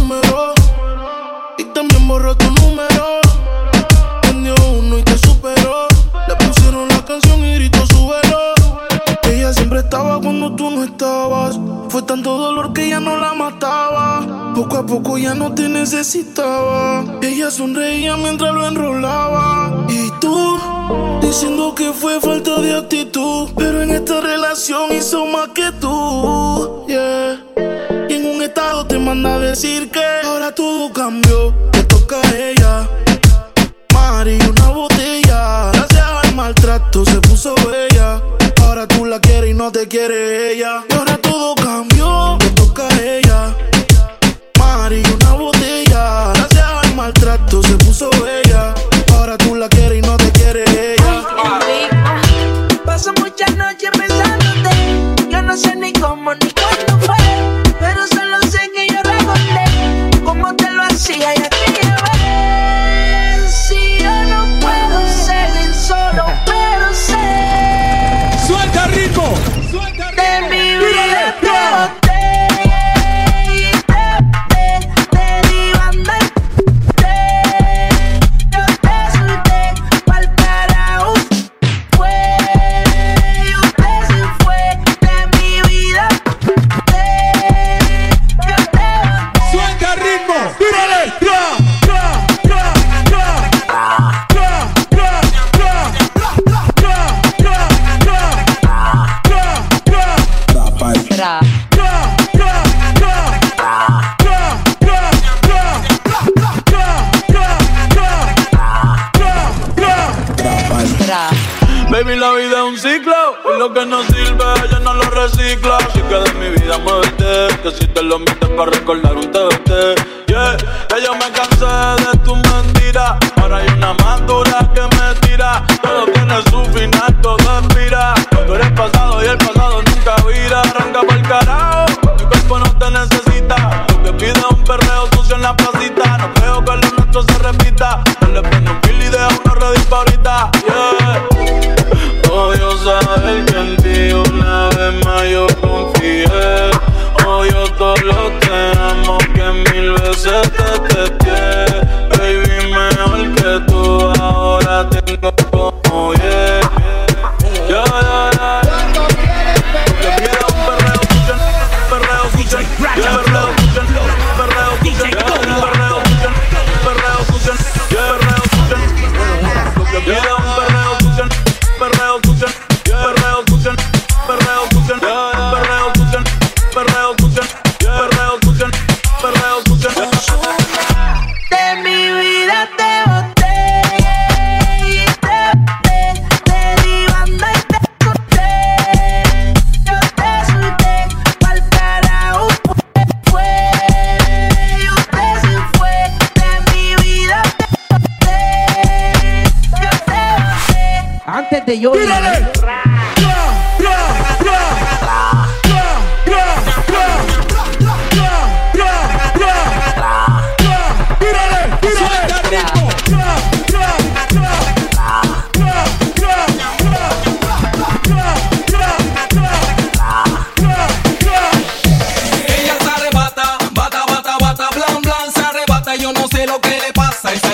cuando 10.47 10.57
tú 10.57 10.71
no 10.71 10.85
estabas. 10.85 11.59
Fue 11.89 12.03
tanto 12.03 12.37
dolor 12.37 12.73
que 12.73 12.89
ya 12.89 13.01
no 13.01 13.17
la 13.17 13.35
mataba. 13.35 14.53
Poco 14.55 14.77
a 14.77 14.87
poco 14.87 15.19
ya 15.19 15.35
no 15.35 15.53
te 15.55 15.69
necesitaba. 15.69 17.05
Ella 17.23 17.51
sonreía 17.51 18.17
mientras 18.17 18.53
lo 18.53 18.67
enrolaba. 18.67 19.87
Y 19.89 20.11
tú, 20.21 20.59
diciendo 21.21 21.75
que 21.75 21.93
fue 21.93 22.21
falta 22.21 22.61
de 22.61 22.77
actitud. 22.77 23.51
Pero 23.57 23.83
en 23.83 23.91
esta 23.91 24.21
relación 24.21 24.93
hizo 24.93 25.27
más 25.27 25.49
que 25.49 25.71
tú. 25.81 26.85
Yeah. 26.87 27.41
Y 28.09 28.15
en 28.15 28.37
un 28.37 28.43
estado 28.43 28.87
te 28.87 28.99
manda 28.99 29.35
a 29.35 29.39
decir 29.39 29.91
que 29.91 30.05
ahora 30.25 30.53
todo 30.55 30.93
cambió. 30.93 31.55
Te 31.73 31.83
toca 31.85 32.17
a 32.23 32.37
ella. 32.37 32.89
Mari, 33.93 34.39
una 34.49 34.69
botella. 34.71 34.96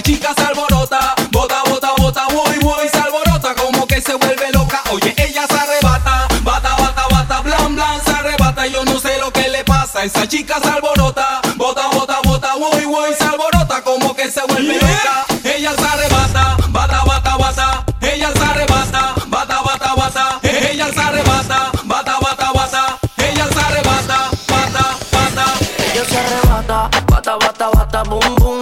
Chica 0.03 0.34
se 0.36 0.42
alborota, 0.42 1.14
bota, 1.30 1.62
bota, 1.68 1.92
bota, 1.96 2.26
voy, 2.28 2.59
voy, 2.59 2.88
se 2.88 2.98
alborota, 2.98 3.55
como 3.55 3.86
que 3.86 4.00
se 4.00 4.14
vuelve 4.14 4.50
loca. 4.53 4.82
Oye, 4.90 5.14
ella 5.16 5.46
se 5.46 5.55
arrebata, 5.55 6.26
bata, 6.42 6.76
bata, 6.76 7.07
bata, 7.09 7.40
blan, 7.40 7.74
blan, 7.74 8.00
se 8.05 8.11
arrebata. 8.11 8.66
Yo 8.66 8.84
no 8.84 8.98
sé 8.98 9.18
lo 9.18 9.32
que 9.32 9.48
le 9.48 9.64
pasa. 9.64 10.03
Esa 10.05 10.26
chica 10.26 10.59
se 10.61 10.68
alborota, 10.68 11.40
bota, 11.57 11.88
bota, 11.88 12.18
bota, 12.24 12.55
voy, 12.57 12.84
voy, 12.84 13.14
se 13.14 13.24
alborota, 13.24 13.82
como 13.82 14.14
que 14.14 14.30
se 14.30 14.42
vuelve 14.48 14.74
loca. 14.74 15.24
Ella 15.44 15.72
se 15.72 15.84
arrebata, 15.84 16.57
bata, 16.68 17.05
bata, 17.05 17.36
bata. 17.36 17.84
Ella 18.00 18.30
se 18.32 18.44
arrebata, 18.44 19.14
bata, 19.28 19.62
bata, 19.62 19.94
bata. 19.94 20.40
Ella 20.42 20.92
se 20.92 21.00
arrebata, 21.00 21.70
bata, 21.84 22.18
bata, 22.20 22.53
bata. 22.53 22.98
Ella 23.18 23.46
se 23.46 23.61
arrebata, 23.61 24.30
bata, 24.48 24.96
bata. 25.12 25.44
Ella 25.78 26.05
se 26.05 26.18
arrebata, 26.18 26.90
bata, 27.07 27.36
bata, 27.36 27.70
bata, 27.70 28.03
boom, 28.05 28.34
boom. 28.36 28.61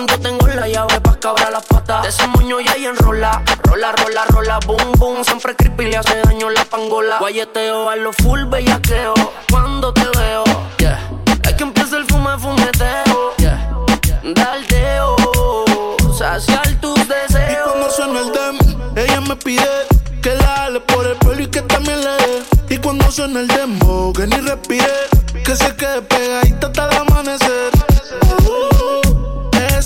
Tengo 1.31 1.51
la 1.51 1.51
llave 1.51 1.51
pa' 1.51 1.51
cabrar 1.51 1.53
las 1.53 1.65
patas. 1.67 2.03
De 2.03 2.09
ese 2.09 2.27
moño 2.29 2.61
y 2.61 2.85
enrola, 2.85 3.43
rola, 3.63 3.93
rola, 3.93 4.25
rola, 4.27 4.59
boom, 4.67 4.93
boom. 4.99 5.25
Siempre 5.25 5.55
creepy 5.57 5.87
le 5.87 5.97
hace 5.97 6.21
daño 6.23 6.51
la 6.51 6.65
pangola. 6.65 7.19
Guayeteo 7.19 7.89
a 7.89 7.97
lo 7.97 8.13
full 8.13 8.45
bellaqueo. 8.45 9.15
Cuando 9.51 9.93
te 9.93 10.05
veo, 10.19 10.45
yeah. 10.79 10.99
Es 11.45 11.55
que 11.55 11.63
empieza 11.63 11.97
el 11.99 12.07
fume, 12.07 12.37
fumeteo, 12.39 13.35
yeah. 13.39 13.77
Daldeo, 14.35 15.17
saciar 16.17 16.67
tus 16.81 16.99
Y 16.99 17.05
deseos. 17.05 17.69
cuando 17.71 17.91
suena 17.91 18.21
el 18.21 18.33
dem, 18.33 18.59
ella 18.97 19.21
me 19.21 19.37
pide 19.37 19.69
que 20.23 20.35
la 20.35 20.65
ale 20.65 20.81
por 20.81 21.07
el 21.07 21.17
pelo 21.17 21.41
y 21.41 21.47
que 21.47 21.63
también 21.63 22.01
le 22.01 22.11
dé. 22.11 22.43
Y 22.75 22.79
cuando 22.79 23.11
suena 23.11 23.41
el 23.41 23.49
demo, 23.49 24.13
que 24.13 24.27
ni 24.27 24.37
respire, 24.37 25.09
que 25.45 25.57
se 25.57 25.75
quede 25.77 26.03
pegadita 26.03 26.67
hasta. 26.67 27.03
Uh, 27.03 27.10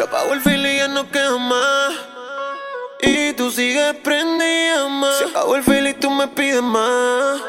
Se 0.00 0.06
apagó 0.06 0.32
el 0.32 0.40
fil 0.40 0.64
y 0.64 0.78
ya 0.78 0.88
no 0.88 1.10
queda 1.10 1.36
más. 1.36 1.92
Y 3.02 3.34
tú 3.34 3.50
sigues 3.50 3.94
prendida 3.96 4.88
más. 4.88 5.18
Se 5.18 5.24
acabó 5.24 5.56
el 5.56 5.62
fil 5.62 5.88
y 5.88 5.92
tú 5.92 6.10
me 6.10 6.26
pides 6.26 6.62
más. 6.62 7.42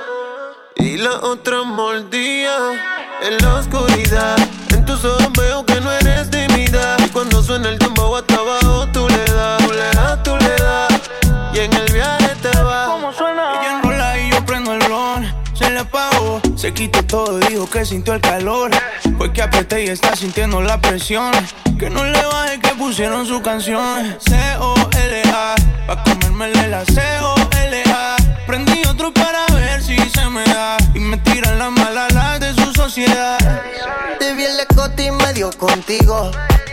Y 0.76 0.98
la 0.98 1.12
otra 1.22 1.64
mordía 1.64 2.54
en 3.22 3.38
la 3.38 3.56
oscuridad. 3.56 4.36
En 4.72 4.84
tus 4.84 5.06
ojos 5.06 5.32
veo 5.32 5.66
que 5.66 5.80
no 5.80 5.94
eres 5.94 6.30
de 6.30 6.46
mi 6.50 6.66
edad. 6.66 7.00
Y 7.00 7.08
cuando 7.12 7.42
suena 7.42 7.70
el 7.70 7.80
dembow 7.80 8.18
hasta 8.18 8.36
abajo, 8.36 8.86
tú 8.92 9.08
le 9.08 9.34
das, 9.34 9.66
tú 9.66 9.72
le 9.72 9.90
das, 9.94 10.24
tú 10.24 10.36
le 10.36 10.56
das. 10.58 11.02
Y 11.54 11.60
en 11.60 11.72
el 11.72 11.94
viaje 11.94 12.36
te 12.42 12.50
vas. 12.64 12.90
¿Cómo 12.90 13.14
suena? 13.14 13.62
Ella 13.62 13.78
enrola 13.78 14.20
y 14.20 14.30
yo 14.30 14.46
prendo 14.46 14.74
el 14.74 14.80
blon. 14.80 15.34
Se 15.54 15.70
le 15.70 15.80
apagó, 15.80 16.42
se 16.58 16.74
quitó 16.74 17.02
todo, 17.06 17.40
dijo 17.40 17.70
que 17.70 17.86
sintió 17.86 18.14
el 18.14 18.20
calor. 18.20 18.72
Fue 19.22 19.32
que 19.32 19.44
apreté 19.44 19.84
y 19.84 19.88
está 19.88 20.16
sintiendo 20.16 20.64
la 20.64 20.82
presión. 20.82 21.32
Que 21.78 21.92
no 21.92 22.04
le 22.04 22.26
baje 22.26 22.60
que 22.60 22.70
pusieron 22.70 23.28
su 23.28 23.40
canción. 23.44 24.18
C-O-L-A, 24.20 25.56
pa' 25.86 26.04
comérmele 26.04 26.68
la 26.70 26.84
C-O-L-A. 26.84 28.16
Prendí 28.48 28.82
otro 28.90 29.14
para 29.14 29.46
ver 29.54 29.80
si 29.84 29.96
se 30.10 30.28
me 30.28 30.44
da. 30.46 30.76
Y 30.96 31.00
me 31.02 31.18
tiran 31.18 31.60
las 31.60 31.72
malas 31.72 32.12
las 32.16 32.40
de 32.40 32.52
su 32.56 32.74
sociedad. 32.74 33.38
Te 34.18 34.34
vi 34.34 34.46
el 34.46 34.60
escote 34.60 35.06
y 35.06 35.12
me 35.12 35.34
dio 35.34 35.52
contigo. 35.52 36.32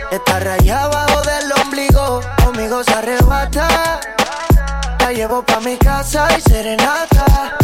Está 0.09 0.39
rayada 0.39 0.85
abajo 0.85 1.21
del 1.21 1.51
ombligo. 1.51 2.21
Conmigo 2.43 2.83
se 2.83 2.93
arrebata. 2.93 3.99
La 5.09 5.15
llevo 5.15 5.41
pa' 5.41 5.59
mi 5.61 5.75
casa 5.75 6.27
y 6.37 6.41
serenata. 6.41 7.57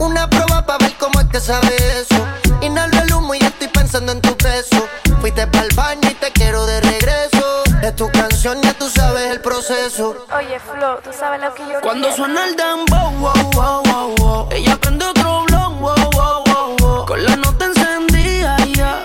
Una 0.00 0.28
prueba 0.28 0.66
pa' 0.66 0.78
ver 0.78 0.96
cómo 0.98 1.20
es 1.20 1.26
que 1.28 1.38
sabe 1.38 1.76
eso. 2.00 2.26
Inhalo 2.60 2.98
el 3.02 3.14
humo 3.14 3.36
y 3.36 3.38
estoy 3.38 3.68
pensando 3.68 4.10
en 4.10 4.20
tu 4.20 4.34
beso. 4.42 4.88
Fuiste 5.20 5.46
pa'l 5.46 5.68
baño 5.76 6.10
y 6.10 6.14
te 6.14 6.32
quiero 6.32 6.66
de 6.66 6.80
regreso. 6.80 7.62
Es 7.84 7.94
tu 7.94 8.10
canción, 8.10 8.60
ya 8.62 8.72
tú 8.74 8.90
sabes 8.90 9.30
el 9.30 9.40
proceso. 9.40 10.26
Oye, 10.36 10.58
Flo, 10.58 10.98
tú 11.04 11.10
sabes 11.16 11.40
lo 11.40 11.54
que 11.54 11.62
yo 11.72 11.80
Cuando 11.82 12.08
quiero. 12.08 12.16
suena 12.16 12.44
el 12.44 12.56
dembow, 12.56 13.12
wow, 13.20 13.50
wow, 13.52 13.82
wow, 13.84 14.14
wow. 14.16 14.48
Ella 14.50 14.76
prende 14.80 15.04
otro 15.04 15.44
blow, 15.44 15.70
wow, 15.74 15.94
wow, 16.10 16.44
wow, 16.46 16.76
wow. 16.80 17.06
Con 17.06 17.24
la 17.24 17.36
nota 17.36 17.66
encendida, 17.66 18.56
ya. 18.74 19.00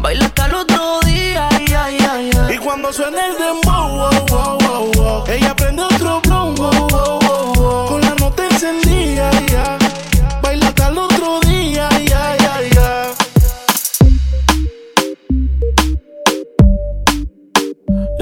Baila 0.00 0.24
hasta 0.24 0.46
el 0.46 0.54
otro 0.56 0.98
día, 1.04 1.48
ya, 1.64 1.88
ya, 1.90 2.20
ya. 2.20 2.52
Y 2.52 2.58
cuando 2.58 2.92
suena 2.92 3.24
el 3.28 3.38
dembow, 3.38 3.88
wow, 3.88 4.26
wow. 4.30 4.61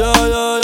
Ya, 0.01 0.09
ya, 0.33 0.60